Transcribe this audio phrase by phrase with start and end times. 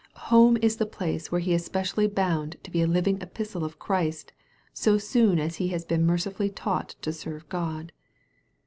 [0.31, 3.77] Home is the place where he is specially bound to be a living epistle of
[3.77, 4.33] Christ,
[4.73, 7.91] so soon as he has been mercifully taught to serve God.